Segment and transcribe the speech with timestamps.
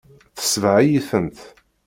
[0.37, 1.39] Tesbeɣ-iyi-tent.